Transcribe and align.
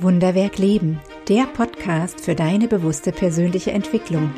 Wunderwerk 0.00 0.58
Leben, 0.58 1.00
der 1.28 1.44
Podcast 1.44 2.20
für 2.20 2.34
deine 2.34 2.66
bewusste 2.66 3.12
persönliche 3.12 3.70
Entwicklung. 3.70 4.32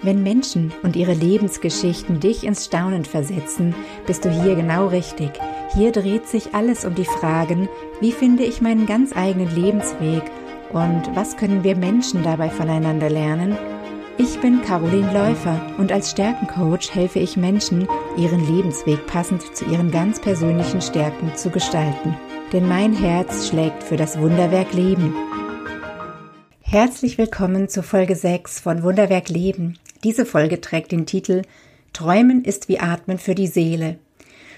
Wenn 0.00 0.22
Menschen 0.22 0.72
und 0.82 0.96
ihre 0.96 1.12
Lebensgeschichten 1.12 2.18
dich 2.18 2.44
ins 2.44 2.64
Staunen 2.64 3.04
versetzen, 3.04 3.74
bist 4.06 4.24
du 4.24 4.30
hier 4.30 4.54
genau 4.54 4.86
richtig. 4.86 5.32
Hier 5.74 5.92
dreht 5.92 6.26
sich 6.26 6.54
alles 6.54 6.86
um 6.86 6.94
die 6.94 7.04
Fragen, 7.04 7.68
wie 8.00 8.12
finde 8.12 8.42
ich 8.42 8.62
meinen 8.62 8.86
ganz 8.86 9.14
eigenen 9.14 9.54
Lebensweg 9.54 10.22
und 10.72 11.14
was 11.14 11.36
können 11.36 11.62
wir 11.62 11.76
Menschen 11.76 12.22
dabei 12.22 12.48
voneinander 12.48 13.10
lernen? 13.10 13.58
Ich 14.16 14.40
bin 14.40 14.62
Caroline 14.62 15.12
Läufer 15.12 15.60
und 15.76 15.92
als 15.92 16.10
Stärkencoach 16.10 16.94
helfe 16.94 17.18
ich 17.18 17.36
Menschen, 17.36 17.86
ihren 18.16 18.46
Lebensweg 18.54 19.06
passend 19.06 19.56
zu 19.56 19.64
ihren 19.64 19.90
ganz 19.90 20.20
persönlichen 20.20 20.80
Stärken 20.80 21.34
zu 21.36 21.50
gestalten 21.50 22.16
denn 22.52 22.66
mein 22.66 22.92
Herz 22.92 23.48
schlägt 23.48 23.84
für 23.84 23.96
das 23.96 24.18
Wunderwerk 24.18 24.72
Leben. 24.72 25.14
Herzlich 26.62 27.16
willkommen 27.16 27.68
zu 27.68 27.82
Folge 27.82 28.16
6 28.16 28.58
von 28.60 28.82
Wunderwerk 28.82 29.28
Leben. 29.28 29.78
Diese 30.02 30.26
Folge 30.26 30.60
trägt 30.60 30.90
den 30.90 31.06
Titel 31.06 31.42
Träumen 31.92 32.44
ist 32.44 32.68
wie 32.68 32.80
Atmen 32.80 33.18
für 33.18 33.36
die 33.36 33.46
Seele. 33.46 33.98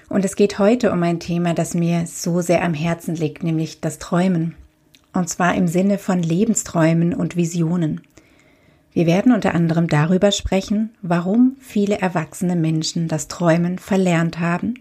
Und 0.09 0.25
es 0.25 0.37
geht 0.37 0.59
heute 0.59 0.91
um 0.91 1.03
ein 1.03 1.20
Thema, 1.20 1.55
das 1.55 1.75
mir 1.75 2.06
so 2.06 2.41
sehr 2.41 2.64
am 2.64 2.75
Herzen 2.75 3.14
liegt, 3.14 3.42
nämlich 3.42 3.80
das 3.80 3.98
Träumen. 3.98 4.55
Und 5.12 5.28
zwar 5.28 5.55
im 5.55 5.69
Sinne 5.69 5.98
von 5.98 6.23
Lebensträumen 6.23 7.14
und 7.14 7.37
Visionen. 7.37 8.00
Wir 8.92 9.06
werden 9.06 9.32
unter 9.32 9.55
anderem 9.55 9.88
darüber 9.88 10.32
sprechen, 10.32 10.91
warum 11.00 11.56
viele 11.60 11.98
erwachsene 11.98 12.56
Menschen 12.56 13.09
das 13.09 13.28
Träumen 13.28 13.78
verlernt 13.78 14.38
haben 14.38 14.74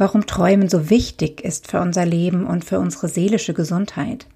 warum 0.00 0.26
Träumen 0.26 0.70
so 0.70 0.88
wichtig 0.88 1.44
ist 1.44 1.70
für 1.70 1.78
unser 1.78 2.06
Leben 2.06 2.46
und 2.46 2.64
für 2.64 2.80
unsere 2.80 3.08
seelische 3.08 3.52
Gesundheit. 3.52 4.26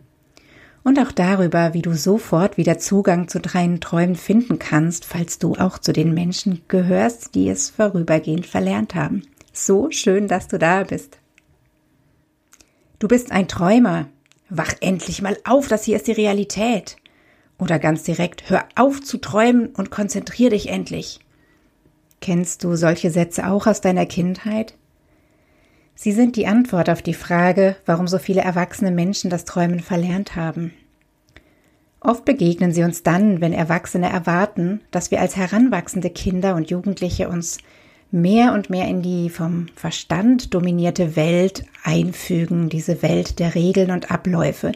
Und 0.84 0.98
auch 0.98 1.10
darüber, 1.10 1.72
wie 1.72 1.80
du 1.80 1.94
sofort 1.94 2.58
wieder 2.58 2.78
Zugang 2.78 3.28
zu 3.28 3.40
deinen 3.40 3.80
Träumen 3.80 4.14
finden 4.14 4.58
kannst, 4.58 5.06
falls 5.06 5.38
du 5.38 5.54
auch 5.54 5.78
zu 5.78 5.94
den 5.94 6.12
Menschen 6.12 6.60
gehörst, 6.68 7.34
die 7.34 7.48
es 7.48 7.70
vorübergehend 7.70 8.44
verlernt 8.44 8.94
haben. 8.94 9.22
So 9.54 9.90
schön, 9.90 10.28
dass 10.28 10.48
du 10.48 10.58
da 10.58 10.84
bist. 10.84 11.18
Du 12.98 13.08
bist 13.08 13.32
ein 13.32 13.48
Träumer. 13.48 14.08
Wach 14.50 14.74
endlich 14.82 15.22
mal 15.22 15.38
auf, 15.44 15.68
das 15.68 15.84
hier 15.84 15.96
ist 15.96 16.06
die 16.06 16.12
Realität. 16.12 16.96
Oder 17.58 17.78
ganz 17.78 18.02
direkt, 18.02 18.50
hör 18.50 18.64
auf 18.74 19.00
zu 19.00 19.18
träumen 19.18 19.68
und 19.68 19.90
konzentrier 19.90 20.50
dich 20.50 20.68
endlich. 20.68 21.20
Kennst 22.20 22.64
du 22.64 22.74
solche 22.74 23.10
Sätze 23.10 23.48
auch 23.48 23.66
aus 23.66 23.80
deiner 23.80 24.06
Kindheit? 24.06 24.74
Sie 25.94 26.12
sind 26.12 26.36
die 26.36 26.46
Antwort 26.46 26.90
auf 26.90 27.02
die 27.02 27.14
Frage, 27.14 27.76
warum 27.86 28.08
so 28.08 28.18
viele 28.18 28.40
erwachsene 28.40 28.90
Menschen 28.90 29.30
das 29.30 29.44
Träumen 29.44 29.80
verlernt 29.80 30.34
haben. 30.34 30.72
Oft 32.00 32.24
begegnen 32.24 32.72
sie 32.72 32.82
uns 32.82 33.02
dann, 33.02 33.40
wenn 33.40 33.52
Erwachsene 33.52 34.10
erwarten, 34.10 34.80
dass 34.90 35.10
wir 35.10 35.20
als 35.20 35.36
heranwachsende 35.36 36.10
Kinder 36.10 36.54
und 36.54 36.70
Jugendliche 36.70 37.28
uns 37.28 37.58
mehr 38.10 38.52
und 38.52 38.68
mehr 38.68 38.86
in 38.88 39.02
die 39.02 39.30
vom 39.30 39.66
Verstand 39.74 40.52
dominierte 40.52 41.16
Welt 41.16 41.64
einfügen, 41.82 42.68
diese 42.68 43.02
Welt 43.02 43.38
der 43.38 43.54
Regeln 43.54 43.90
und 43.90 44.10
Abläufe, 44.10 44.72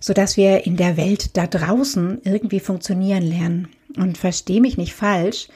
so 0.00 0.12
dass 0.12 0.36
wir 0.36 0.66
in 0.66 0.76
der 0.76 0.96
Welt 0.96 1.36
da 1.36 1.46
draußen 1.46 2.22
irgendwie 2.24 2.60
funktionieren 2.60 3.22
lernen. 3.22 3.68
Und 3.96 4.18
versteh 4.18 4.60
mich 4.60 4.78
nicht 4.78 4.94
falsch, 4.94 5.48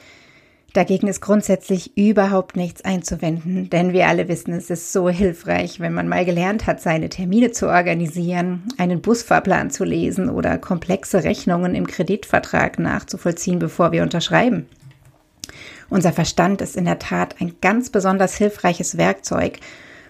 Dagegen 0.75 1.07
ist 1.07 1.21
grundsätzlich 1.21 1.95
überhaupt 1.95 2.57
nichts 2.57 2.83
einzuwenden, 2.83 3.69
denn 3.69 3.93
wir 3.93 4.09
alle 4.09 4.27
wissen, 4.27 4.51
es 4.51 4.69
ist 4.69 4.91
so 4.91 5.07
hilfreich, 5.07 5.79
wenn 5.79 5.93
man 5.93 6.09
mal 6.09 6.25
gelernt 6.25 6.67
hat, 6.67 6.81
seine 6.81 7.07
Termine 7.07 7.51
zu 7.51 7.69
organisieren, 7.69 8.63
einen 8.77 8.99
Busfahrplan 8.99 9.71
zu 9.71 9.85
lesen 9.85 10.29
oder 10.29 10.57
komplexe 10.57 11.23
Rechnungen 11.23 11.75
im 11.75 11.87
Kreditvertrag 11.87 12.77
nachzuvollziehen, 12.77 13.57
bevor 13.57 13.93
wir 13.93 14.03
unterschreiben. 14.03 14.65
Unser 15.89 16.11
Verstand 16.11 16.61
ist 16.61 16.75
in 16.75 16.83
der 16.83 16.99
Tat 16.99 17.35
ein 17.39 17.53
ganz 17.61 17.89
besonders 17.89 18.35
hilfreiches 18.35 18.97
Werkzeug 18.97 19.59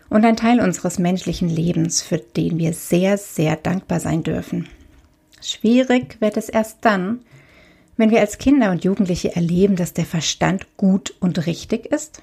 und 0.10 0.26
ein 0.26 0.38
Teil 0.38 0.60
unseres 0.60 1.00
menschlichen 1.00 1.50
Lebens, 1.50 2.02
für 2.02 2.18
den 2.18 2.58
wir 2.58 2.74
sehr, 2.74 3.18
sehr 3.18 3.56
dankbar 3.56 4.00
sein 4.00 4.24
dürfen. 4.24 4.68
Schwierig 5.42 6.18
wird 6.22 6.38
es 6.38 6.50
erst 6.50 6.80
dann, 6.82 7.22
wenn 7.98 8.12
wir 8.12 8.20
als 8.20 8.38
Kinder 8.38 8.72
und 8.72 8.84
Jugendliche 8.84 9.36
erleben, 9.36 9.76
dass 9.76 9.94
der 9.94 10.06
Verstand 10.06 10.78
gut 10.78 11.14
und 11.20 11.46
richtig 11.46 11.86
ist 11.86 12.22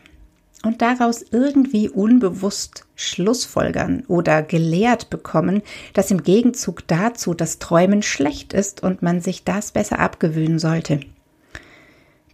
und 0.63 0.83
daraus 0.83 1.25
irgendwie 1.31 1.89
unbewusst 1.89 2.85
Schlussfolgern 2.95 4.05
oder 4.07 4.43
gelehrt 4.43 5.11
bekommen, 5.11 5.63
dass 5.95 6.11
im 6.11 6.23
Gegenzug 6.23 6.87
dazu 6.87 7.35
das 7.35 7.59
Träumen 7.59 8.03
schlecht 8.03 8.53
ist 8.53 8.83
und 8.83 9.03
man 9.03 9.21
sich 9.21 9.45
das 9.45 9.73
besser 9.73 9.99
abgewöhnen 9.99 10.59
sollte. 10.59 11.01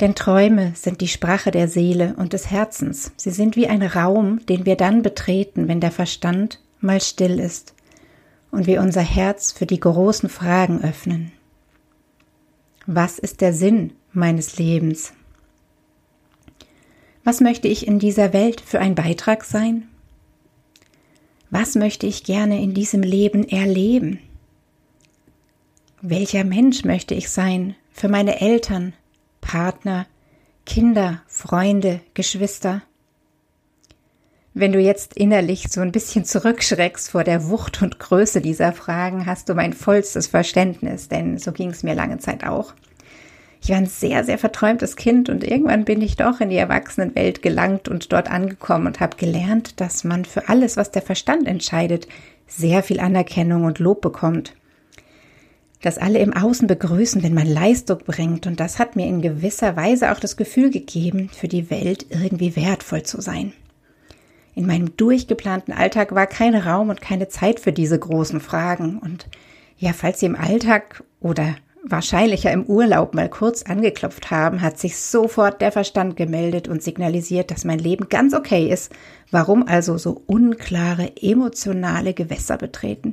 Denn 0.00 0.14
Träume 0.14 0.72
sind 0.76 1.00
die 1.00 1.08
Sprache 1.08 1.50
der 1.50 1.66
Seele 1.66 2.14
und 2.16 2.32
des 2.32 2.50
Herzens. 2.50 3.12
Sie 3.16 3.30
sind 3.30 3.56
wie 3.56 3.66
ein 3.66 3.82
Raum, 3.82 4.44
den 4.46 4.64
wir 4.64 4.76
dann 4.76 5.02
betreten, 5.02 5.66
wenn 5.66 5.80
der 5.80 5.90
Verstand 5.90 6.60
mal 6.80 7.00
still 7.00 7.40
ist 7.40 7.74
und 8.50 8.66
wir 8.66 8.80
unser 8.80 9.02
Herz 9.02 9.52
für 9.52 9.66
die 9.66 9.80
großen 9.80 10.28
Fragen 10.28 10.82
öffnen. 10.82 11.32
Was 12.86 13.18
ist 13.18 13.40
der 13.40 13.52
Sinn 13.52 13.92
meines 14.12 14.56
Lebens? 14.58 15.12
Was 17.24 17.40
möchte 17.40 17.68
ich 17.68 17.86
in 17.86 17.98
dieser 17.98 18.32
Welt 18.32 18.60
für 18.60 18.78
ein 18.78 18.94
Beitrag 18.94 19.44
sein? 19.44 19.88
Was 21.50 21.74
möchte 21.74 22.06
ich 22.06 22.24
gerne 22.24 22.62
in 22.62 22.72
diesem 22.72 23.02
Leben 23.02 23.46
erleben? 23.48 24.20
Welcher 26.00 26.44
Mensch 26.44 26.84
möchte 26.84 27.14
ich 27.14 27.28
sein 27.28 27.74
für 27.92 28.08
meine 28.08 28.40
Eltern, 28.40 28.94
Partner, 29.48 30.04
Kinder, 30.66 31.22
Freunde, 31.26 32.02
Geschwister? 32.12 32.82
Wenn 34.52 34.72
du 34.72 34.78
jetzt 34.78 35.16
innerlich 35.16 35.68
so 35.70 35.80
ein 35.80 35.90
bisschen 35.90 36.26
zurückschreckst 36.26 37.10
vor 37.10 37.24
der 37.24 37.48
Wucht 37.48 37.80
und 37.80 37.98
Größe 37.98 38.42
dieser 38.42 38.74
Fragen, 38.74 39.24
hast 39.24 39.48
du 39.48 39.54
mein 39.54 39.72
vollstes 39.72 40.26
Verständnis, 40.26 41.08
denn 41.08 41.38
so 41.38 41.52
ging 41.52 41.70
es 41.70 41.82
mir 41.82 41.94
lange 41.94 42.18
Zeit 42.18 42.44
auch. 42.44 42.74
Ich 43.62 43.70
war 43.70 43.78
ein 43.78 43.86
sehr, 43.86 44.22
sehr 44.22 44.36
verträumtes 44.36 44.96
Kind 44.96 45.30
und 45.30 45.42
irgendwann 45.42 45.86
bin 45.86 46.02
ich 46.02 46.16
doch 46.16 46.42
in 46.42 46.50
die 46.50 46.58
Erwachsenenwelt 46.58 47.40
gelangt 47.40 47.88
und 47.88 48.12
dort 48.12 48.30
angekommen 48.30 48.86
und 48.86 49.00
habe 49.00 49.16
gelernt, 49.16 49.80
dass 49.80 50.04
man 50.04 50.26
für 50.26 50.50
alles, 50.50 50.76
was 50.76 50.90
der 50.90 51.00
Verstand 51.00 51.46
entscheidet, 51.46 52.06
sehr 52.46 52.82
viel 52.82 53.00
Anerkennung 53.00 53.64
und 53.64 53.78
Lob 53.78 54.02
bekommt. 54.02 54.52
Dass 55.80 55.98
alle 55.98 56.18
im 56.18 56.32
Außen 56.32 56.66
begrüßen, 56.66 57.22
wenn 57.22 57.34
man 57.34 57.46
Leistung 57.46 57.98
bringt 58.04 58.46
und 58.46 58.58
das 58.58 58.78
hat 58.78 58.96
mir 58.96 59.06
in 59.06 59.22
gewisser 59.22 59.76
Weise 59.76 60.10
auch 60.10 60.18
das 60.18 60.36
Gefühl 60.36 60.70
gegeben, 60.70 61.28
für 61.32 61.48
die 61.48 61.70
Welt 61.70 62.06
irgendwie 62.10 62.56
wertvoll 62.56 63.04
zu 63.04 63.20
sein. 63.20 63.52
In 64.58 64.66
meinem 64.66 64.96
durchgeplanten 64.96 65.72
Alltag 65.72 66.16
war 66.16 66.26
kein 66.26 66.56
Raum 66.56 66.88
und 66.88 67.00
keine 67.00 67.28
Zeit 67.28 67.60
für 67.60 67.72
diese 67.72 67.96
großen 67.96 68.40
Fragen. 68.40 68.98
Und 68.98 69.28
ja, 69.76 69.92
falls 69.92 70.18
Sie 70.18 70.26
im 70.26 70.34
Alltag 70.34 71.04
oder 71.20 71.54
wahrscheinlich 71.84 72.42
ja 72.42 72.50
im 72.50 72.64
Urlaub 72.64 73.14
mal 73.14 73.28
kurz 73.28 73.62
angeklopft 73.62 74.32
haben, 74.32 74.60
hat 74.60 74.76
sich 74.76 74.96
sofort 74.96 75.60
der 75.60 75.70
Verstand 75.70 76.16
gemeldet 76.16 76.66
und 76.66 76.82
signalisiert, 76.82 77.52
dass 77.52 77.64
mein 77.64 77.78
Leben 77.78 78.08
ganz 78.08 78.34
okay 78.34 78.68
ist. 78.68 78.92
Warum 79.30 79.66
also 79.66 79.96
so 79.96 80.22
unklare 80.26 81.12
emotionale 81.20 82.12
Gewässer 82.12 82.56
betreten? 82.56 83.12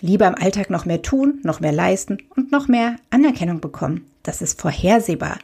Lieber 0.00 0.26
im 0.26 0.34
Alltag 0.34 0.70
noch 0.70 0.84
mehr 0.84 1.02
tun, 1.02 1.40
noch 1.42 1.60
mehr 1.60 1.72
leisten 1.72 2.18
und 2.36 2.52
noch 2.52 2.68
mehr 2.68 2.96
Anerkennung 3.10 3.60
bekommen. 3.60 4.06
Das 4.22 4.42
ist 4.42 4.60
vorhersehbar, 4.60 5.38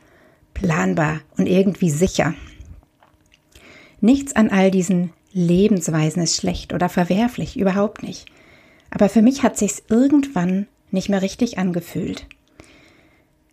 planbar 0.53 1.21
und 1.39 1.47
irgendwie 1.47 1.91
sicher. 1.91 2.35
Nichts 4.01 4.37
an 4.37 4.51
all 4.51 4.71
diesen 4.71 5.13
Lebensweisen 5.33 6.23
ist 6.23 6.37
schlecht 6.37 6.75
oder 6.75 6.89
verwerflich, 6.89 7.59
überhaupt 7.59 8.03
nicht. 8.03 8.27
Aber 8.91 9.09
für 9.09 9.23
mich 9.23 9.43
hat 9.43 9.57
sich's 9.57 9.83
irgendwann 9.89 10.67
nicht 10.91 11.09
mehr 11.09 11.23
richtig 11.23 11.57
angefühlt. 11.57 12.27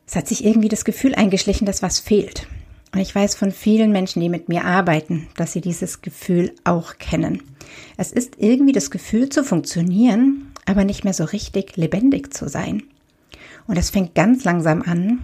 Es 0.06 0.16
hat 0.16 0.28
sich 0.28 0.44
irgendwie 0.44 0.68
das 0.68 0.84
Gefühl 0.84 1.16
eingeschlichen, 1.16 1.66
dass 1.66 1.82
was 1.82 2.00
fehlt. 2.00 2.48
Ich 2.96 3.14
weiß 3.14 3.36
von 3.36 3.52
vielen 3.52 3.92
Menschen, 3.92 4.22
die 4.22 4.30
mit 4.30 4.50
mir 4.50 4.66
arbeiten, 4.66 5.28
dass 5.36 5.54
sie 5.54 5.62
dieses 5.62 6.02
Gefühl 6.02 6.54
auch 6.64 6.98
kennen. 6.98 7.44
Es 7.98 8.12
ist 8.12 8.34
irgendwie 8.38 8.72
das 8.72 8.90
Gefühl 8.90 9.30
zu 9.30 9.44
funktionieren, 9.44 10.52
aber 10.66 10.84
nicht 10.84 11.04
mehr 11.04 11.14
so 11.14 11.24
richtig 11.24 11.78
lebendig 11.78 12.34
zu 12.34 12.50
sein. 12.50 12.84
Und 13.68 13.78
es 13.78 13.92
fängt 13.92 14.16
ganz 14.16 14.44
langsam 14.44 14.82
an, 14.82 15.20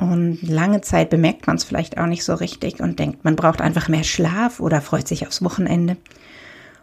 und 0.00 0.40
lange 0.42 0.80
Zeit 0.80 1.10
bemerkt 1.10 1.46
man 1.46 1.56
es 1.56 1.64
vielleicht 1.64 1.98
auch 1.98 2.06
nicht 2.06 2.24
so 2.24 2.34
richtig 2.34 2.80
und 2.80 2.98
denkt, 2.98 3.24
man 3.24 3.36
braucht 3.36 3.60
einfach 3.60 3.88
mehr 3.88 4.04
Schlaf 4.04 4.58
oder 4.58 4.80
freut 4.80 5.06
sich 5.06 5.26
aufs 5.26 5.44
Wochenende. 5.44 5.98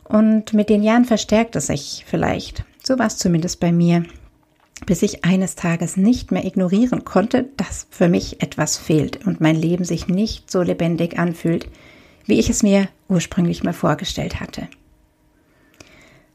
Und 0.04 0.54
mit 0.54 0.70
den 0.70 0.84
Jahren 0.84 1.04
verstärkt 1.04 1.56
es 1.56 1.68
sich 1.68 2.06
vielleicht. 2.08 2.64
So 2.84 3.00
war 3.00 3.08
es 3.08 3.18
zumindest 3.18 3.60
bei 3.60 3.72
mir, 3.72 4.04
bis 4.86 5.02
ich 5.02 5.26
eines 5.26 5.56
Tages 5.56 5.98
nicht 5.98 6.32
mehr 6.32 6.46
ignorieren 6.46 7.04
konnte, 7.04 7.50
dass 7.58 7.88
für 7.90 8.08
mich 8.08 8.42
etwas 8.42 8.78
fehlt 8.78 9.26
und 9.26 9.42
mein 9.42 9.56
Leben 9.56 9.84
sich 9.84 10.08
nicht 10.08 10.52
so 10.52 10.62
lebendig 10.62 11.18
anfühlt, 11.18 11.68
wie 12.26 12.40
ich 12.40 12.50
es 12.50 12.64
mir 12.64 12.88
ursprünglich 13.08 13.64
mal 13.64 13.74
vorgestellt 13.74 14.40
hatte. 14.40 14.68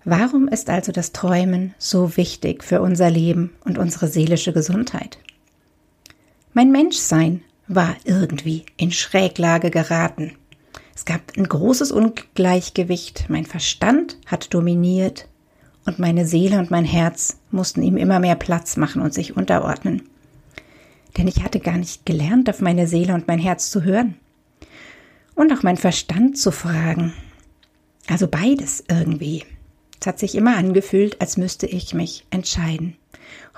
Warum 0.05 0.49
ist 0.49 0.69
also 0.69 0.91
das 0.91 1.13
Träumen 1.13 1.75
so 1.79 2.17
wichtig 2.17 2.65
für 2.65 2.83
unser 2.83 3.09
Leben 3.09 3.53
und 3.65 3.79
unsere 3.79 4.09
seelische 4.09 4.53
Gesundheit? 4.53 5.19
Mein 6.55 6.73
Menschsein 6.73 7.43
war 7.69 7.95
irgendwie 8.05 8.67
in 8.77 8.91
Schräglage 8.91 9.71
geraten. 9.71 10.33
Es 10.95 11.05
gab 11.05 11.21
ein 11.37 11.49
großes 11.49 11.93
Ungleichgewicht, 11.93 13.27
mein 13.29 13.47
Verstand 13.47 14.19
hat 14.27 14.53
dominiert 14.53 15.29
und 15.85 15.99
meine 15.99 16.27
Seele 16.27 16.59
und 16.59 16.71
mein 16.71 16.85
Herz 16.85 17.39
mussten 17.51 17.83
ihm 17.83 17.97
immer 17.97 18.21
mehr 18.21 18.37
Platz 18.37 18.77
machen 18.77 19.03
und 19.03 19.13
sich 19.13 19.37
unterordnen. 19.37 20.03
Denn 21.17 21.29
ich 21.29 21.43
hatte 21.43 21.61
gar 21.61 21.77
nicht 21.77 22.07
gelernt, 22.07 22.49
auf 22.49 22.61
meine 22.61 22.87
Seele 22.87 23.15
und 23.15 23.29
mein 23.29 23.39
Herz 23.39 23.71
zu 23.71 23.83
hören. 23.83 24.17
Und 25.35 25.53
auch 25.53 25.63
mein 25.63 25.77
Verstand 25.77 26.39
zu 26.39 26.51
fragen. 26.53 27.13
Also 28.09 28.29
beides 28.29 28.85
irgendwie. 28.89 29.45
Es 30.01 30.07
hat 30.07 30.19
sich 30.19 30.35
immer 30.35 30.57
angefühlt, 30.57 31.21
als 31.21 31.37
müsste 31.37 31.67
ich 31.67 31.95
mich 31.95 32.27
entscheiden. 32.31 32.97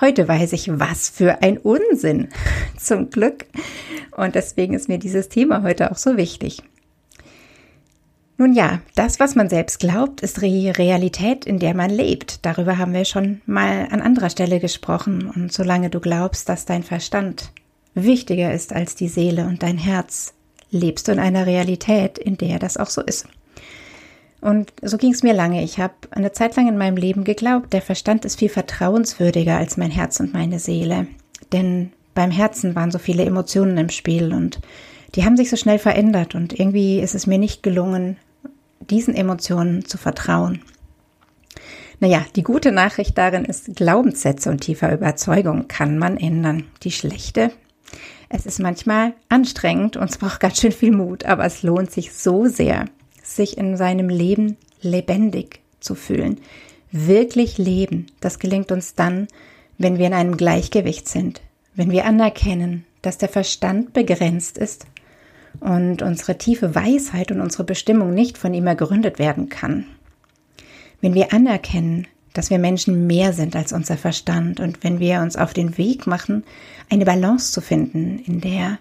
Heute 0.01 0.27
weiß 0.27 0.53
ich, 0.53 0.79
was 0.79 1.09
für 1.09 1.43
ein 1.43 1.59
Unsinn. 1.59 2.29
Zum 2.79 3.11
Glück. 3.11 3.47
Und 4.17 4.35
deswegen 4.35 4.75
ist 4.75 4.89
mir 4.89 4.99
dieses 4.99 5.29
Thema 5.29 5.63
heute 5.63 5.91
auch 5.91 5.97
so 5.97 6.17
wichtig. 6.17 6.63
Nun 8.37 8.53
ja, 8.53 8.81
das, 8.97 9.21
was 9.21 9.37
man 9.37 9.49
selbst 9.49 9.79
glaubt, 9.79 10.21
ist 10.21 10.43
die 10.43 10.69
Realität, 10.69 11.45
in 11.45 11.61
der 11.61 11.75
man 11.75 11.91
lebt. 11.91 12.45
Darüber 12.45 12.79
haben 12.79 12.93
wir 12.93 13.05
schon 13.05 13.41
mal 13.47 13.87
an 13.91 14.01
anderer 14.01 14.31
Stelle 14.31 14.59
gesprochen. 14.59 15.31
Und 15.35 15.53
solange 15.53 15.89
du 15.89 16.01
glaubst, 16.01 16.49
dass 16.49 16.67
dein 16.67 16.83
Verstand 16.83 17.53
wichtiger 17.95 18.53
ist 18.53 18.73
als 18.73 18.97
die 18.97 19.09
Seele 19.09 19.47
und 19.47 19.63
dein 19.63 19.79
Herz, 19.79 20.35
lebst 20.71 21.07
du 21.07 21.13
in 21.13 21.21
einer 21.21 21.47
Realität, 21.47 22.19
in 22.19 22.37
der 22.37 22.59
das 22.59 22.77
auch 22.77 22.91
so 22.91 23.03
ist. 23.03 23.29
Und 24.41 24.73
so 24.83 24.99
ging 24.99 25.13
es 25.13 25.23
mir 25.23 25.33
lange. 25.33 25.63
Ich 25.63 25.79
habe 25.79 25.95
eine 26.11 26.33
Zeit 26.33 26.57
lang 26.57 26.69
in 26.69 26.77
meinem 26.77 26.97
Leben 26.97 27.25
geglaubt, 27.25 27.73
der 27.73 27.83
Verstand 27.83 28.25
ist 28.25 28.41
viel 28.41 28.51
vertrauenswürdiger 28.51 29.57
als 29.57 29.77
mein 29.77 29.93
Herz 29.93 30.19
und 30.21 30.35
meine 30.35 30.59
Seele. 30.59 31.07
Denn 31.53 31.93
beim 32.15 32.31
Herzen 32.31 32.75
waren 32.75 32.91
so 32.91 32.99
viele 32.99 33.25
Emotionen 33.25 33.79
im 33.79 33.89
Spiel 33.89 34.35
und 34.35 34.61
die 35.15 35.25
haben 35.25 35.37
sich 35.37 35.51
so 35.51 35.57
schnell 35.57 35.79
verändert 35.79 36.35
und 36.35 36.59
irgendwie 36.59 36.99
ist 36.99 37.15
es 37.15 37.27
mir 37.27 37.39
nicht 37.39 37.63
gelungen, 37.63 38.17
diesen 38.81 39.15
Emotionen 39.15 39.85
zu 39.85 39.97
vertrauen. 39.97 40.61
Naja, 42.01 42.27
die 42.35 42.43
gute 42.43 42.73
Nachricht 42.73 43.17
darin 43.17 43.45
ist, 43.45 43.77
Glaubenssätze 43.77 44.51
und 44.51 44.61
tiefer 44.61 44.93
Überzeugung 44.93 45.69
kann 45.69 45.97
man 45.97 46.17
ändern. 46.17 46.65
Die 46.83 46.91
schlechte, 46.91 47.53
es 48.29 48.47
ist 48.47 48.59
manchmal 48.59 49.15
anstrengend 49.29 49.97
und 49.97 50.11
es 50.11 50.19
braucht 50.19 50.41
ganz 50.41 50.61
schön 50.61 50.73
viel 50.73 50.91
Mut, 50.91 51.25
aber 51.25 51.45
es 51.45 51.63
lohnt 51.63 51.93
sich 51.93 52.13
so 52.13 52.47
sehr, 52.47 52.87
sich 53.23 53.57
in 53.57 53.77
seinem 53.77 54.09
Leben 54.09 54.57
lebendig 54.81 55.61
zu 55.79 55.95
fühlen. 55.95 56.41
Wirklich 56.91 57.59
leben, 57.59 58.07
das 58.21 58.41
gelingt 58.41 58.73
uns 58.73 58.95
dann, 58.95 59.29
wenn 59.79 59.99
wir 59.99 60.07
in 60.07 60.15
einem 60.15 60.37
Gleichgewicht 60.37 61.09
sind, 61.09 61.41
wenn 61.75 61.91
wir 61.91 62.05
anerkennen, 62.05 62.85
dass 63.03 63.19
der 63.19 63.29
Verstand 63.29 63.93
begrenzt 63.93 64.59
ist 64.59 64.87
und 65.61 66.03
unsere 66.03 66.39
tiefe 66.39 66.75
Weisheit 66.75 67.31
und 67.31 67.41
unsere 67.41 67.65
Bestimmung 67.65 68.13
nicht 68.15 68.39
von 68.39 68.55
ihm 68.55 68.67
ergründet 68.67 69.19
werden 69.19 69.49
kann. 69.49 69.87
Wenn 71.01 71.15
wir 71.15 71.33
anerkennen, 71.33 72.07
dass 72.33 72.51
wir 72.51 72.59
Menschen 72.59 73.07
mehr 73.07 73.33
sind 73.33 73.57
als 73.57 73.73
unser 73.73 73.97
Verstand 73.97 74.61
und 74.61 74.83
wenn 74.83 74.99
wir 74.99 75.21
uns 75.21 75.37
auf 75.37 75.53
den 75.53 75.79
Weg 75.79 76.07
machen, 76.07 76.45
eine 76.91 77.05
Balance 77.05 77.53
zu 77.53 77.61
finden, 77.61 78.19
in 78.19 78.41
der 78.41 78.79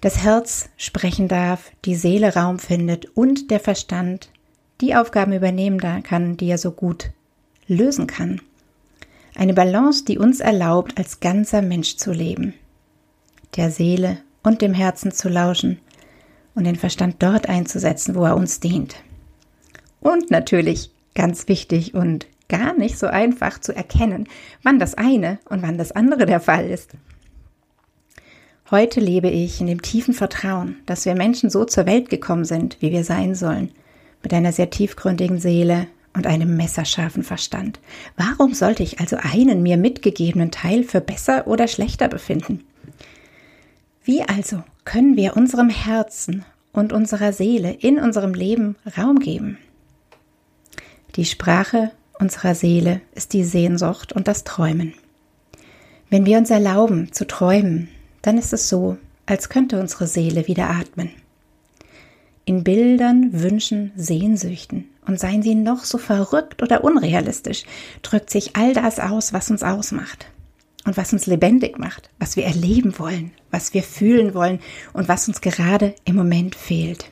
das 0.00 0.22
Herz 0.22 0.68
sprechen 0.76 1.26
darf, 1.26 1.72
die 1.84 1.96
Seele 1.96 2.34
Raum 2.34 2.58
findet 2.58 3.06
und 3.16 3.50
der 3.50 3.60
Verstand 3.60 4.30
die 4.80 4.94
Aufgaben 4.94 5.32
übernehmen 5.32 5.80
kann, 6.02 6.36
die 6.36 6.48
er 6.48 6.58
so 6.58 6.70
gut 6.70 7.10
lösen 7.66 8.06
kann. 8.06 8.40
Eine 9.34 9.54
Balance, 9.54 10.04
die 10.04 10.18
uns 10.18 10.40
erlaubt, 10.40 10.96
als 10.96 11.20
ganzer 11.20 11.62
Mensch 11.62 11.96
zu 11.96 12.12
leben, 12.12 12.54
der 13.56 13.70
Seele 13.70 14.18
und 14.42 14.62
dem 14.62 14.74
Herzen 14.74 15.12
zu 15.12 15.28
lauschen 15.28 15.80
und 16.56 16.64
den 16.64 16.74
Verstand 16.74 17.16
dort 17.20 17.48
einzusetzen, 17.48 18.16
wo 18.16 18.24
er 18.24 18.36
uns 18.36 18.58
dient. 18.58 18.96
Und 20.00 20.32
natürlich 20.32 20.90
ganz 21.14 21.46
wichtig 21.46 21.94
und 21.94 22.26
gar 22.48 22.74
nicht 22.76 22.98
so 22.98 23.06
einfach 23.06 23.60
zu 23.60 23.74
erkennen, 23.74 24.28
wann 24.62 24.78
das 24.78 24.94
eine 24.94 25.38
und 25.48 25.62
wann 25.62 25.78
das 25.78 25.92
andere 25.92 26.26
der 26.26 26.40
Fall 26.40 26.68
ist. 26.68 26.92
Heute 28.70 28.98
lebe 28.98 29.28
ich 29.28 29.60
in 29.60 29.68
dem 29.68 29.82
tiefen 29.82 30.14
Vertrauen, 30.14 30.78
dass 30.86 31.04
wir 31.04 31.14
Menschen 31.14 31.50
so 31.50 31.64
zur 31.64 31.86
Welt 31.86 32.08
gekommen 32.10 32.44
sind, 32.44 32.78
wie 32.80 32.90
wir 32.90 33.04
sein 33.04 33.34
sollen, 33.34 33.70
mit 34.22 34.34
einer 34.34 34.50
sehr 34.50 34.70
tiefgründigen 34.70 35.38
Seele 35.38 35.86
und 36.14 36.26
einem 36.26 36.56
messerscharfen 36.56 37.22
Verstand. 37.22 37.78
Warum 38.16 38.54
sollte 38.54 38.82
ich 38.82 38.98
also 38.98 39.16
einen 39.20 39.62
mir 39.62 39.76
mitgegebenen 39.76 40.50
Teil 40.50 40.82
für 40.82 41.00
besser 41.00 41.46
oder 41.46 41.68
schlechter 41.68 42.08
befinden? 42.08 42.64
Wie 44.06 44.22
also 44.22 44.62
können 44.84 45.16
wir 45.16 45.36
unserem 45.36 45.68
Herzen 45.68 46.44
und 46.72 46.92
unserer 46.92 47.32
Seele 47.32 47.72
in 47.72 47.98
unserem 47.98 48.34
Leben 48.34 48.76
Raum 48.96 49.18
geben? 49.18 49.58
Die 51.16 51.24
Sprache 51.24 51.90
unserer 52.16 52.54
Seele 52.54 53.00
ist 53.16 53.32
die 53.32 53.42
Sehnsucht 53.42 54.12
und 54.12 54.28
das 54.28 54.44
Träumen. 54.44 54.94
Wenn 56.08 56.24
wir 56.24 56.38
uns 56.38 56.50
erlauben 56.50 57.10
zu 57.10 57.26
träumen, 57.26 57.88
dann 58.22 58.38
ist 58.38 58.52
es 58.52 58.68
so, 58.68 58.96
als 59.26 59.48
könnte 59.48 59.80
unsere 59.80 60.06
Seele 60.06 60.46
wieder 60.46 60.70
atmen. 60.70 61.10
In 62.44 62.62
Bildern, 62.62 63.30
Wünschen, 63.32 63.90
Sehnsüchten 63.96 64.84
und 65.04 65.18
seien 65.18 65.42
sie 65.42 65.56
noch 65.56 65.82
so 65.82 65.98
verrückt 65.98 66.62
oder 66.62 66.84
unrealistisch, 66.84 67.64
drückt 68.02 68.30
sich 68.30 68.54
all 68.54 68.72
das 68.72 69.00
aus, 69.00 69.32
was 69.32 69.50
uns 69.50 69.64
ausmacht 69.64 70.28
und 70.86 70.96
was 70.96 71.12
uns 71.12 71.26
lebendig 71.26 71.78
macht, 71.78 72.10
was 72.18 72.36
wir 72.36 72.44
erleben 72.44 72.98
wollen, 72.98 73.32
was 73.50 73.74
wir 73.74 73.82
fühlen 73.82 74.34
wollen 74.34 74.60
und 74.92 75.08
was 75.08 75.28
uns 75.28 75.40
gerade 75.40 75.94
im 76.04 76.14
Moment 76.14 76.54
fehlt. 76.54 77.10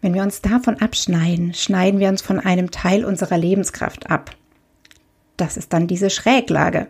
Wenn 0.00 0.14
wir 0.14 0.22
uns 0.22 0.42
davon 0.42 0.76
abschneiden, 0.76 1.54
schneiden 1.54 1.98
wir 1.98 2.08
uns 2.08 2.22
von 2.22 2.38
einem 2.38 2.70
Teil 2.70 3.04
unserer 3.04 3.36
Lebenskraft 3.36 4.10
ab. 4.10 4.30
Das 5.36 5.56
ist 5.56 5.72
dann 5.72 5.86
diese 5.86 6.10
Schräglage. 6.10 6.88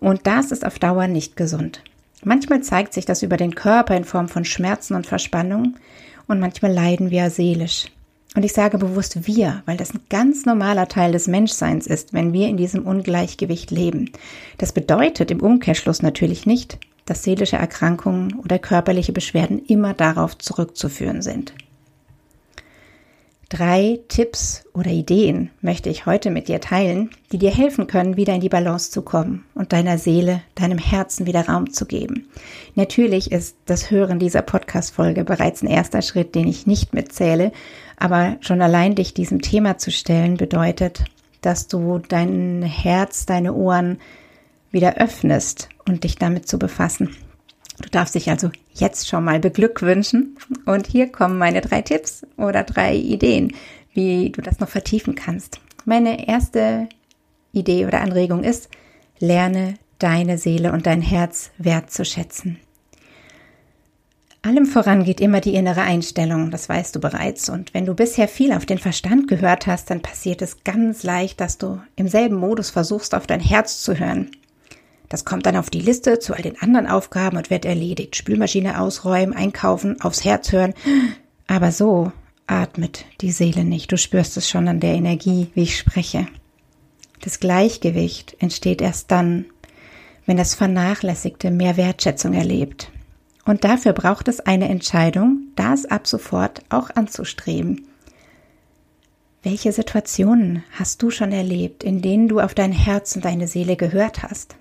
Und 0.00 0.26
das 0.26 0.50
ist 0.50 0.66
auf 0.66 0.78
Dauer 0.78 1.06
nicht 1.06 1.36
gesund. 1.36 1.82
Manchmal 2.24 2.62
zeigt 2.62 2.92
sich 2.92 3.06
das 3.06 3.22
über 3.22 3.36
den 3.36 3.54
Körper 3.54 3.96
in 3.96 4.04
Form 4.04 4.28
von 4.28 4.44
Schmerzen 4.44 4.94
und 4.94 5.06
Verspannungen 5.06 5.78
und 6.26 6.40
manchmal 6.40 6.72
leiden 6.72 7.10
wir 7.10 7.30
seelisch. 7.30 7.86
Und 8.34 8.44
ich 8.44 8.52
sage 8.54 8.78
bewusst 8.78 9.26
wir, 9.26 9.62
weil 9.66 9.76
das 9.76 9.92
ein 9.92 10.00
ganz 10.08 10.46
normaler 10.46 10.88
Teil 10.88 11.12
des 11.12 11.28
Menschseins 11.28 11.86
ist, 11.86 12.14
wenn 12.14 12.32
wir 12.32 12.48
in 12.48 12.56
diesem 12.56 12.86
Ungleichgewicht 12.86 13.70
leben. 13.70 14.10
Das 14.58 14.72
bedeutet 14.72 15.30
im 15.30 15.40
Umkehrschluss 15.40 16.02
natürlich 16.02 16.46
nicht, 16.46 16.78
dass 17.04 17.24
seelische 17.24 17.56
Erkrankungen 17.56 18.38
oder 18.38 18.58
körperliche 18.58 19.12
Beschwerden 19.12 19.62
immer 19.66 19.92
darauf 19.92 20.38
zurückzuführen 20.38 21.20
sind. 21.20 21.52
Drei 23.52 24.00
Tipps 24.08 24.64
oder 24.72 24.90
Ideen 24.90 25.50
möchte 25.60 25.90
ich 25.90 26.06
heute 26.06 26.30
mit 26.30 26.48
dir 26.48 26.58
teilen, 26.58 27.10
die 27.32 27.36
dir 27.36 27.50
helfen 27.50 27.86
können, 27.86 28.16
wieder 28.16 28.34
in 28.34 28.40
die 28.40 28.48
Balance 28.48 28.90
zu 28.90 29.02
kommen 29.02 29.44
und 29.54 29.74
deiner 29.74 29.98
Seele, 29.98 30.40
deinem 30.54 30.78
Herzen 30.78 31.26
wieder 31.26 31.46
Raum 31.46 31.70
zu 31.70 31.84
geben. 31.84 32.30
Natürlich 32.76 33.30
ist 33.30 33.58
das 33.66 33.90
Hören 33.90 34.18
dieser 34.18 34.40
Podcast-Folge 34.40 35.24
bereits 35.24 35.60
ein 35.60 35.68
erster 35.68 36.00
Schritt, 36.00 36.34
den 36.34 36.48
ich 36.48 36.66
nicht 36.66 36.94
mitzähle, 36.94 37.52
aber 37.98 38.38
schon 38.40 38.62
allein 38.62 38.94
dich 38.94 39.12
diesem 39.12 39.42
Thema 39.42 39.76
zu 39.76 39.90
stellen 39.90 40.38
bedeutet, 40.38 41.04
dass 41.42 41.68
du 41.68 41.98
dein 42.08 42.62
Herz, 42.62 43.26
deine 43.26 43.52
Ohren 43.52 43.98
wieder 44.70 44.96
öffnest 44.96 45.68
und 45.86 46.04
dich 46.04 46.16
damit 46.16 46.48
zu 46.48 46.58
befassen. 46.58 47.14
Du 47.82 47.90
darfst 47.90 48.14
dich 48.14 48.30
also 48.30 48.50
jetzt 48.72 49.08
schon 49.08 49.24
mal 49.24 49.40
beglückwünschen. 49.40 50.38
Und 50.64 50.86
hier 50.86 51.12
kommen 51.12 51.36
meine 51.36 51.60
drei 51.60 51.82
Tipps 51.82 52.24
oder 52.38 52.62
drei 52.62 52.94
Ideen, 52.94 53.54
wie 53.92 54.30
du 54.30 54.40
das 54.40 54.60
noch 54.60 54.68
vertiefen 54.68 55.14
kannst. 55.14 55.60
Meine 55.84 56.26
erste 56.26 56.88
Idee 57.52 57.86
oder 57.86 58.00
Anregung 58.00 58.44
ist, 58.44 58.70
lerne 59.18 59.74
deine 59.98 60.38
Seele 60.38 60.72
und 60.72 60.86
dein 60.86 61.02
Herz 61.02 61.50
wertzuschätzen. 61.58 62.58
Allem 64.44 64.66
voran 64.66 65.04
geht 65.04 65.20
immer 65.20 65.40
die 65.40 65.54
innere 65.54 65.82
Einstellung, 65.82 66.50
das 66.50 66.68
weißt 66.68 66.96
du 66.96 67.00
bereits. 67.00 67.48
Und 67.48 67.74
wenn 67.74 67.86
du 67.86 67.94
bisher 67.94 68.26
viel 68.26 68.52
auf 68.52 68.66
den 68.66 68.78
Verstand 68.78 69.28
gehört 69.28 69.68
hast, 69.68 69.90
dann 69.90 70.02
passiert 70.02 70.42
es 70.42 70.64
ganz 70.64 71.04
leicht, 71.04 71.40
dass 71.40 71.58
du 71.58 71.80
im 71.94 72.08
selben 72.08 72.34
Modus 72.34 72.70
versuchst, 72.70 73.14
auf 73.14 73.28
dein 73.28 73.38
Herz 73.38 73.82
zu 73.82 73.96
hören. 73.96 74.32
Das 75.12 75.26
kommt 75.26 75.44
dann 75.44 75.56
auf 75.56 75.68
die 75.68 75.82
Liste 75.82 76.20
zu 76.20 76.32
all 76.32 76.40
den 76.40 76.58
anderen 76.62 76.86
Aufgaben 76.86 77.36
und 77.36 77.50
wird 77.50 77.66
erledigt. 77.66 78.16
Spülmaschine 78.16 78.80
ausräumen, 78.80 79.36
einkaufen, 79.36 80.00
aufs 80.00 80.24
Herz 80.24 80.52
hören. 80.52 80.72
Aber 81.46 81.70
so 81.70 82.12
atmet 82.46 83.04
die 83.20 83.30
Seele 83.30 83.62
nicht. 83.62 83.92
Du 83.92 83.98
spürst 83.98 84.38
es 84.38 84.48
schon 84.48 84.68
an 84.68 84.80
der 84.80 84.94
Energie, 84.94 85.48
wie 85.52 85.64
ich 85.64 85.76
spreche. 85.76 86.28
Das 87.20 87.40
Gleichgewicht 87.40 88.36
entsteht 88.38 88.80
erst 88.80 89.10
dann, 89.10 89.44
wenn 90.24 90.38
das 90.38 90.54
Vernachlässigte 90.54 91.50
mehr 91.50 91.76
Wertschätzung 91.76 92.32
erlebt. 92.32 92.90
Und 93.44 93.64
dafür 93.64 93.92
braucht 93.92 94.28
es 94.28 94.40
eine 94.40 94.70
Entscheidung, 94.70 95.48
das 95.56 95.84
ab 95.84 96.06
sofort 96.06 96.62
auch 96.70 96.88
anzustreben. 96.88 97.86
Welche 99.42 99.72
Situationen 99.72 100.64
hast 100.70 101.02
du 101.02 101.10
schon 101.10 101.32
erlebt, 101.32 101.84
in 101.84 102.00
denen 102.00 102.28
du 102.28 102.40
auf 102.40 102.54
dein 102.54 102.72
Herz 102.72 103.14
und 103.14 103.26
deine 103.26 103.46
Seele 103.46 103.76
gehört 103.76 104.22
hast? 104.22 104.56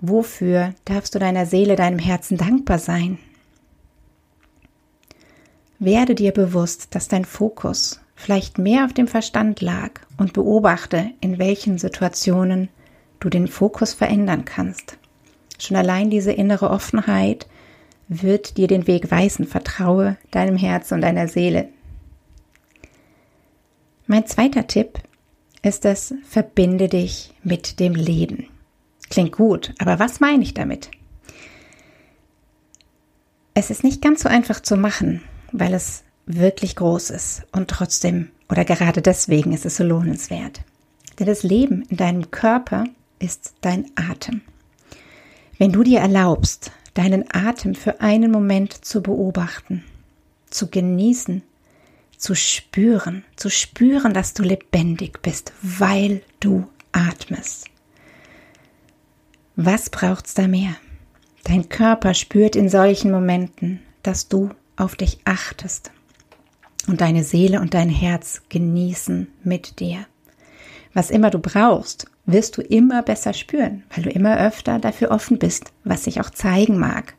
Wofür 0.00 0.74
darfst 0.84 1.14
du 1.14 1.18
deiner 1.18 1.46
Seele, 1.46 1.74
deinem 1.74 1.98
Herzen 1.98 2.36
dankbar 2.36 2.78
sein? 2.78 3.18
Werde 5.80 6.14
dir 6.14 6.32
bewusst, 6.32 6.94
dass 6.94 7.08
dein 7.08 7.24
Fokus 7.24 8.00
vielleicht 8.14 8.58
mehr 8.58 8.84
auf 8.84 8.92
dem 8.92 9.08
Verstand 9.08 9.60
lag 9.60 9.92
und 10.16 10.32
beobachte, 10.32 11.10
in 11.20 11.38
welchen 11.38 11.78
Situationen 11.78 12.68
du 13.20 13.28
den 13.28 13.48
Fokus 13.48 13.94
verändern 13.94 14.44
kannst. 14.44 14.98
Schon 15.58 15.76
allein 15.76 16.10
diese 16.10 16.32
innere 16.32 16.70
Offenheit 16.70 17.48
wird 18.08 18.56
dir 18.56 18.68
den 18.68 18.86
Weg 18.86 19.10
weisen. 19.10 19.46
Vertraue 19.46 20.16
deinem 20.30 20.56
Herz 20.56 20.92
und 20.92 21.00
deiner 21.00 21.28
Seele. 21.28 21.68
Mein 24.06 24.26
zweiter 24.26 24.66
Tipp 24.66 25.00
ist 25.62 25.84
es, 25.84 26.14
verbinde 26.24 26.88
dich 26.88 27.34
mit 27.42 27.80
dem 27.80 27.94
Leben. 27.94 28.48
Klingt 29.10 29.32
gut, 29.32 29.74
aber 29.78 29.98
was 29.98 30.20
meine 30.20 30.42
ich 30.42 30.54
damit? 30.54 30.90
Es 33.54 33.70
ist 33.70 33.82
nicht 33.84 34.02
ganz 34.02 34.22
so 34.22 34.28
einfach 34.28 34.60
zu 34.60 34.76
machen, 34.76 35.22
weil 35.52 35.74
es 35.74 36.04
wirklich 36.26 36.76
groß 36.76 37.10
ist 37.10 37.42
und 37.52 37.68
trotzdem 37.68 38.30
oder 38.48 38.64
gerade 38.64 39.02
deswegen 39.02 39.52
ist 39.52 39.66
es 39.66 39.76
so 39.76 39.84
lohnenswert. 39.84 40.60
Denn 41.18 41.26
das 41.26 41.42
Leben 41.42 41.82
in 41.88 41.96
deinem 41.96 42.30
Körper 42.30 42.84
ist 43.18 43.54
dein 43.60 43.86
Atem. 43.96 44.42
Wenn 45.58 45.72
du 45.72 45.82
dir 45.82 46.00
erlaubst, 46.00 46.70
deinen 46.94 47.24
Atem 47.32 47.74
für 47.74 48.00
einen 48.00 48.30
Moment 48.30 48.84
zu 48.84 49.02
beobachten, 49.02 49.84
zu 50.50 50.68
genießen, 50.68 51.42
zu 52.16 52.34
spüren, 52.34 53.24
zu 53.36 53.50
spüren, 53.50 54.14
dass 54.14 54.34
du 54.34 54.42
lebendig 54.42 55.20
bist, 55.22 55.52
weil 55.62 56.22
du 56.40 56.66
atmest. 56.92 57.66
Was 59.60 59.90
braucht's 59.90 60.34
da 60.34 60.46
mehr? 60.46 60.76
Dein 61.42 61.68
Körper 61.68 62.14
spürt 62.14 62.54
in 62.54 62.68
solchen 62.68 63.10
Momenten, 63.10 63.80
dass 64.04 64.28
du 64.28 64.50
auf 64.76 64.94
dich 64.94 65.18
achtest 65.24 65.90
und 66.86 67.00
deine 67.00 67.24
Seele 67.24 67.60
und 67.60 67.74
dein 67.74 67.88
Herz 67.88 68.42
genießen 68.50 69.26
mit 69.42 69.80
dir. 69.80 70.06
Was 70.94 71.10
immer 71.10 71.30
du 71.30 71.40
brauchst, 71.40 72.06
wirst 72.24 72.56
du 72.56 72.62
immer 72.62 73.02
besser 73.02 73.32
spüren, 73.32 73.82
weil 73.92 74.04
du 74.04 74.10
immer 74.10 74.38
öfter 74.38 74.78
dafür 74.78 75.10
offen 75.10 75.40
bist, 75.40 75.72
was 75.82 76.04
sich 76.04 76.20
auch 76.20 76.30
zeigen 76.30 76.78
mag. 76.78 77.14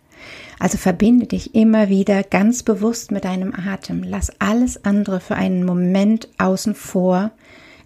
Also 0.60 0.78
verbinde 0.78 1.28
dich 1.28 1.56
immer 1.56 1.90
wieder 1.90 2.24
ganz 2.24 2.64
bewusst 2.64 3.12
mit 3.12 3.26
deinem 3.26 3.54
Atem. 3.54 4.02
Lass 4.02 4.32
alles 4.40 4.86
andere 4.86 5.20
für 5.20 5.36
einen 5.36 5.66
Moment 5.66 6.30
außen 6.38 6.74
vor. 6.74 7.32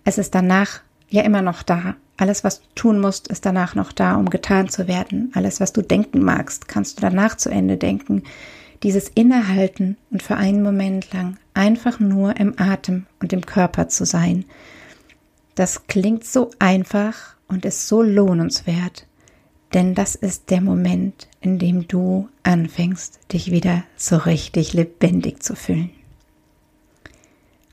Es 0.03 0.19
ist 0.19 0.36
danach 0.36 0.81
ja 1.10 1.24
immer 1.24 1.41
noch 1.41 1.63
da. 1.63 1.95
Alles, 2.17 2.43
was 2.43 2.62
du 2.62 2.67
tun 2.75 3.00
musst, 3.00 3.27
ist 3.27 3.46
danach 3.46 3.75
noch 3.75 3.91
da, 3.91 4.15
um 4.15 4.29
getan 4.29 4.70
zu 4.70 4.88
werden. 4.88 5.32
Alles, 5.34 5.60
was 5.60 5.74
du 5.74 5.82
denken 5.82 6.24
magst, 6.24 6.67
kannst 6.67 6.98
du 6.98 7.01
danach 7.01 7.36
zu 7.38 7.50
Ende 7.50 7.77
denken. 7.77 8.24
Dieses 8.84 9.10
Innehalten 9.10 9.98
und 10.12 10.22
für 10.22 10.36
einen 10.36 10.62
Moment 10.62 11.12
lang 11.13 11.38
einfach 11.53 12.00
nur 12.00 12.38
im 12.38 12.53
Atem 12.58 13.08
und 13.20 13.34
im 13.34 13.46
Körper 13.46 13.88
zu 13.88 14.05
sein 14.05 14.46
das 15.55 15.86
klingt 15.88 16.25
so 16.25 16.50
einfach 16.60 17.36
und 17.48 17.65
ist 17.65 17.88
so 17.88 18.01
lohnenswert, 18.01 19.05
denn 19.74 19.93
das 19.93 20.15
ist 20.15 20.50
der 20.50 20.62
Moment, 20.62 21.27
in 21.41 21.60
dem 21.60 21.88
du 21.88 22.29
anfängst, 22.43 23.20
dich 23.32 23.51
wieder 23.51 23.84
so 23.96 24.17
richtig 24.17 24.74
lebendig 24.74 25.43
zu 25.43 25.55
fühlen. 25.55 25.91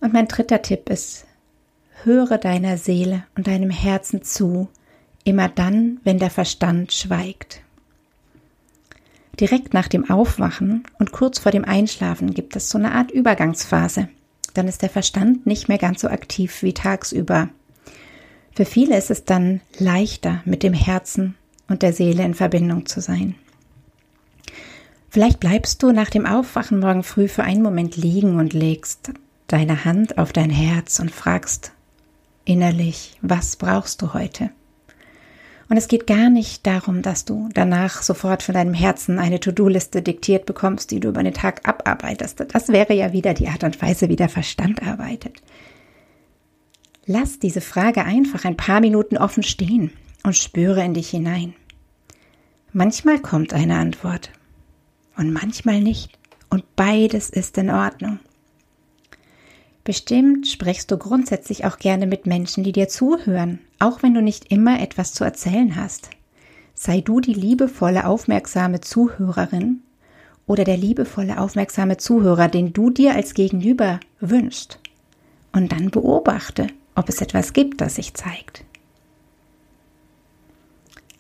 Und 0.01 0.13
mein 0.13 0.29
dritter 0.29 0.63
Tipp 0.63 0.89
ist, 0.89 1.27
höre 2.05 2.39
deiner 2.39 2.79
Seele 2.79 3.25
und 3.37 3.47
deinem 3.47 3.71
Herzen 3.71 4.23
zu, 4.23 4.69
immer 5.25 5.49
dann, 5.49 6.01
wenn 6.05 6.19
der 6.19 6.31
Verstand 6.31 6.93
schweigt. 6.93 7.63
Direkt 9.39 9.73
nach 9.73 9.89
dem 9.89 10.11
Aufwachen 10.11 10.85
und 10.99 11.13
kurz 11.13 11.39
vor 11.39 11.53
dem 11.53 11.65
Einschlafen 11.65 12.35
gibt 12.35 12.57
es 12.57 12.69
so 12.69 12.79
eine 12.79 12.93
Art 12.93 13.11
Übergangsphase. 13.11 14.09
Dann 14.55 14.69
ist 14.69 14.83
der 14.83 14.91
Verstand 14.91 15.47
nicht 15.47 15.69
mehr 15.69 15.79
ganz 15.79 16.01
so 16.01 16.09
aktiv 16.09 16.63
wie 16.63 16.75
tagsüber. 16.75 17.49
Für 18.55 18.65
viele 18.65 18.97
ist 18.99 19.11
es 19.11 19.25
dann 19.25 19.61
leichter, 19.79 20.43
mit 20.45 20.63
dem 20.63 20.75
Herzen 20.75 21.37
und 21.69 21.83
der 21.83 21.93
Seele 21.93 22.25
in 22.25 22.35
Verbindung 22.35 22.87
zu 22.87 23.01
sein. 23.01 23.35
Vielleicht 25.09 25.41
bleibst 25.41 25.83
du 25.83 25.93
nach 25.93 26.11
dem 26.11 26.27
Aufwachen 26.27 26.81
morgen 26.81 27.03
früh 27.03 27.27
für 27.27 27.43
einen 27.43 27.63
Moment 27.63 27.97
liegen 27.97 28.39
und 28.39 28.53
legst 28.53 29.13
deine 29.47 29.85
Hand 29.85 30.19
auf 30.19 30.33
dein 30.33 30.51
Herz 30.51 31.01
und 31.01 31.11
fragst 31.11 31.73
innerlich, 32.45 33.19
was 33.23 33.57
brauchst 33.57 34.03
du 34.03 34.15
heute? 34.15 34.51
Und 35.69 35.77
es 35.77 35.87
geht 35.87 36.09
gar 36.09 36.31
nicht 36.31 36.67
darum, 36.67 37.01
dass 37.01 37.25
du 37.25 37.49
danach 37.55 38.03
sofort 38.03 38.43
von 38.43 38.55
deinem 38.55 38.75
Herzen 38.75 39.21
eine 39.21 39.39
To-Do-Liste 39.39 40.03
diktiert 40.03 40.45
bekommst, 40.45 40.91
die 40.91 40.99
du 40.99 41.11
über 41.11 41.23
den 41.23 41.33
Tag 41.33 41.69
abarbeitest. 41.69 42.45
Das 42.53 42.69
wäre 42.69 42.93
ja 42.93 43.13
wieder 43.13 43.35
die 43.35 43.47
Art 43.47 43.63
und 43.63 43.81
Weise, 43.81 44.09
wie 44.09 44.17
der 44.17 44.29
Verstand 44.29 44.83
arbeitet. 44.83 45.41
Lass 47.07 47.39
diese 47.39 47.61
Frage 47.61 48.05
einfach 48.05 48.45
ein 48.45 48.57
paar 48.57 48.81
Minuten 48.81 49.17
offen 49.17 49.45
stehen 49.45 49.93
und 50.25 50.37
spüre 50.37 50.85
in 50.85 50.95
dich 50.95 51.11
hinein. 51.11 51.55
Manchmal 52.73 53.21
kommt 53.21 53.53
eine 53.53 53.77
Antwort 53.77 54.31
und 55.17 55.33
manchmal 55.33 55.81
nicht. 55.81 56.19
Und 56.51 56.65
beides 56.75 57.31
ist 57.31 57.59
in 57.59 57.71
Ordnung. 57.71 58.19
Bestimmt 59.85 60.47
sprichst 60.47 60.91
du 60.91 60.99
grundsätzlich 60.99 61.65
auch 61.65 61.79
gerne 61.79 62.07
mit 62.07 62.27
Menschen, 62.27 62.65
die 62.65 62.73
dir 62.73 62.89
zuhören, 62.89 63.61
auch 63.79 64.03
wenn 64.03 64.15
du 64.15 64.21
nicht 64.21 64.53
immer 64.53 64.81
etwas 64.81 65.15
zu 65.15 65.25
erzählen 65.25 65.75
hast. 65.77 66.11
Sei 66.75 67.01
du 67.01 67.21
die 67.21 67.35
liebevolle, 67.35 68.07
aufmerksame 68.07 68.81
Zuhörerin 68.81 69.83
oder 70.47 70.65
der 70.65 70.77
liebevolle, 70.77 71.39
aufmerksame 71.39 71.97
Zuhörer, 71.97 72.49
den 72.49 72.73
du 72.73 72.91
dir 72.91 73.15
als 73.15 73.35
Gegenüber 73.35 74.01
wünschst. 74.21 74.79
Und 75.53 75.73
dann 75.73 75.91
beobachte, 75.91 76.69
ob 76.95 77.09
es 77.09 77.21
etwas 77.21 77.53
gibt, 77.53 77.81
das 77.81 77.97
sich 77.97 78.15
zeigt. 78.15 78.65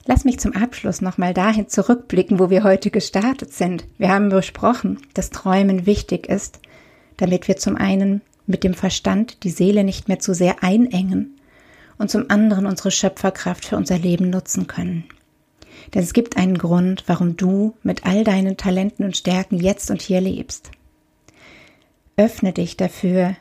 Lass 0.06 0.24
mich 0.24 0.38
zum 0.40 0.52
Abschluss 0.52 1.00
nochmal 1.00 1.34
dahin 1.34 1.68
zurückblicken, 1.68 2.38
wo 2.38 2.50
wir 2.50 2.64
heute 2.64 2.90
gestartet 2.90 3.52
sind. 3.52 3.84
Wir 3.98 4.08
haben 4.08 4.28
besprochen, 4.28 4.98
dass 5.14 5.30
Träumen 5.30 5.86
wichtig 5.86 6.28
ist, 6.28 6.60
damit 7.16 7.48
wir 7.48 7.56
zum 7.56 7.76
einen 7.76 8.22
mit 8.50 8.64
dem 8.64 8.74
Verstand 8.74 9.44
die 9.44 9.50
Seele 9.50 9.84
nicht 9.84 10.08
mehr 10.08 10.18
zu 10.18 10.34
sehr 10.34 10.62
einengen 10.62 11.36
und 11.98 12.10
zum 12.10 12.30
anderen 12.30 12.66
unsere 12.66 12.90
Schöpferkraft 12.90 13.64
für 13.64 13.76
unser 13.76 13.98
Leben 13.98 14.30
nutzen 14.30 14.66
können. 14.66 15.04
Denn 15.94 16.02
es 16.02 16.12
gibt 16.12 16.36
einen 16.36 16.58
Grund, 16.58 17.04
warum 17.06 17.36
du 17.36 17.74
mit 17.82 18.04
all 18.04 18.24
deinen 18.24 18.56
Talenten 18.56 19.04
und 19.04 19.16
Stärken 19.16 19.58
jetzt 19.58 19.90
und 19.90 20.02
hier 20.02 20.20
lebst. 20.20 20.70
Öffne 22.16 22.52
dich 22.52 22.76
dafür, 22.76 23.36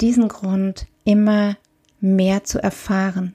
diesen 0.00 0.28
Grund 0.28 0.86
immer 1.04 1.56
mehr 2.00 2.44
zu 2.44 2.62
erfahren, 2.62 3.34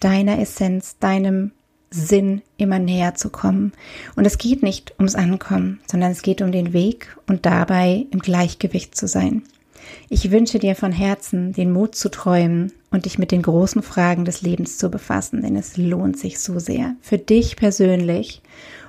deiner 0.00 0.38
Essenz, 0.38 0.98
deinem 0.98 1.52
Sinn 1.90 2.42
immer 2.56 2.78
näher 2.78 3.14
zu 3.14 3.30
kommen. 3.30 3.72
Und 4.16 4.26
es 4.26 4.38
geht 4.38 4.62
nicht 4.62 4.94
ums 4.98 5.14
Ankommen, 5.14 5.80
sondern 5.90 6.10
es 6.10 6.22
geht 6.22 6.42
um 6.42 6.50
den 6.50 6.72
Weg 6.72 7.16
und 7.26 7.46
dabei 7.46 8.06
im 8.10 8.18
Gleichgewicht 8.18 8.96
zu 8.96 9.06
sein. 9.06 9.44
Ich 10.08 10.30
wünsche 10.30 10.58
dir 10.58 10.74
von 10.74 10.92
Herzen 10.92 11.52
den 11.52 11.72
Mut 11.72 11.94
zu 11.94 12.10
träumen 12.10 12.72
und 12.90 13.04
dich 13.04 13.18
mit 13.18 13.32
den 13.32 13.42
großen 13.42 13.82
Fragen 13.82 14.24
des 14.24 14.42
Lebens 14.42 14.78
zu 14.78 14.90
befassen, 14.90 15.42
denn 15.42 15.56
es 15.56 15.76
lohnt 15.76 16.18
sich 16.18 16.38
so 16.38 16.58
sehr. 16.58 16.94
Für 17.00 17.18
dich 17.18 17.56
persönlich 17.56 18.42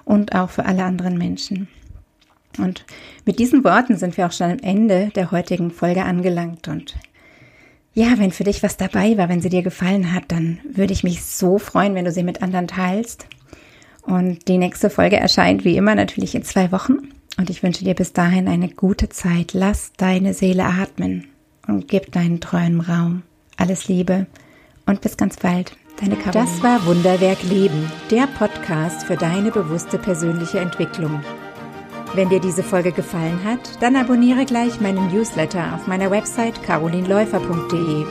und 0.04 0.36
auch 0.36 0.50
für 0.50 0.66
alle 0.66 0.84
anderen 0.84 1.18
Menschen. 1.18 1.68
Und 2.58 2.86
mit 3.26 3.40
diesen 3.40 3.64
Worten 3.64 3.98
sind 3.98 4.18
wir 4.18 4.28
auch 4.28 4.32
schon 4.32 4.52
am 4.52 4.60
Ende 4.60 5.12
der 5.16 5.32
heutigen 5.32 5.72
Folge 5.72 6.04
angelangt 6.04 6.68
und 6.68 6.96
ja, 7.96 8.20
wenn 8.20 8.32
für 8.32 8.44
dich 8.44 8.62
was 8.62 8.76
dabei 8.76 9.18
war, 9.18 9.30
wenn 9.30 9.42
sie 9.42 9.50
dir 9.50 9.64
gefallen 9.64 10.14
hat, 10.14 10.26
dann 10.28 10.60
würde 10.70 10.92
ich 10.92 11.06
mich 11.06 11.24
so 11.24 11.58
freuen, 11.58 11.96
wenn 11.96 12.04
du 12.04 12.12
sie 12.12 12.24
mit 12.24 12.44
anderen 12.44 12.68
teilst. 12.68 13.26
Und 14.02 14.50
die 14.50 14.58
nächste 14.58 14.90
Folge 14.90 15.16
erscheint 15.16 15.64
wie 15.64 15.78
immer 15.78 15.96
natürlich 15.96 16.36
in 16.36 16.44
zwei 16.44 16.74
Wochen. 16.74 17.10
Und 17.38 17.50
ich 17.50 17.64
wünsche 17.64 17.84
dir 17.84 17.96
bis 17.96 18.14
dahin 18.14 18.48
eine 18.48 18.70
gute 18.70 19.10
Zeit. 19.10 19.54
Lass 19.54 19.92
deine 19.98 20.34
Seele 20.34 20.66
atmen 20.66 21.28
und 21.68 21.88
gib 21.88 22.12
deinen 22.12 22.40
Träumen 22.40 22.82
Raum. 22.82 23.24
Alles 23.58 23.88
Liebe 23.88 24.28
und 24.86 25.02
bis 25.02 25.18
ganz 25.18 25.38
bald. 25.38 25.76
Deine 26.00 26.16
Caroline. 26.18 26.46
Das 26.46 26.64
war 26.64 26.86
Wunderwerk 26.86 27.42
Leben, 27.44 27.90
der 28.12 28.28
Podcast 28.28 29.06
für 29.06 29.16
deine 29.16 29.52
bewusste 29.52 29.98
persönliche 29.98 30.60
Entwicklung. 30.60 31.22
Wenn 32.14 32.30
dir 32.30 32.40
diese 32.40 32.64
Folge 32.64 32.92
gefallen 32.92 33.44
hat, 33.44 33.82
dann 33.82 33.96
abonniere 33.96 34.46
gleich 34.46 34.80
meinen 34.80 35.12
Newsletter 35.14 35.74
auf 35.74 35.88
meiner 35.88 36.12
Website 36.12 36.62
carolinläufer.de. 36.64 38.06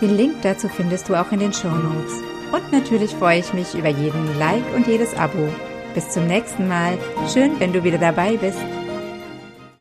Den 0.00 0.16
Link 0.16 0.36
dazu 0.42 0.68
findest 0.68 1.08
du 1.08 1.14
auch 1.14 1.30
in 1.32 1.40
den 1.40 1.52
Show 1.52 1.68
Notes. 1.68 2.22
Und 2.52 2.72
natürlich 2.72 3.10
freue 3.12 3.40
ich 3.40 3.52
mich 3.52 3.74
über 3.74 3.88
jeden 3.88 4.38
Like 4.38 4.64
und 4.74 4.86
jedes 4.86 5.14
Abo. 5.14 5.48
Bis 5.94 6.10
zum 6.10 6.26
nächsten 6.26 6.66
Mal. 6.66 6.98
Schön, 7.32 7.58
wenn 7.60 7.72
du 7.72 7.84
wieder 7.84 7.98
dabei 7.98 8.36
bist. 8.36 8.58